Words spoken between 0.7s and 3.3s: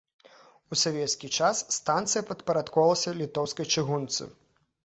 У савецкі час станцыя падпарадкоўвалася